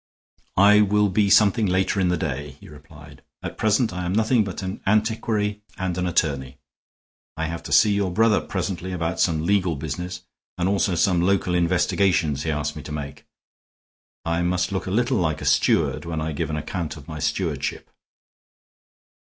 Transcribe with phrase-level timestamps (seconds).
[0.57, 3.21] "I will be something later in the day," he replied.
[3.43, 6.57] "At present I am nothing but an antiquary and an attorney.
[7.37, 10.23] I have to see your brother presently, about some legal business
[10.57, 13.27] and also some local investigations he asked me to make.
[14.25, 17.19] I must look a little like a steward when I give an account of my
[17.19, 17.87] stewardship."